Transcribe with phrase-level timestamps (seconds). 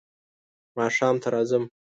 [0.77, 1.63] ماښام ته راځم.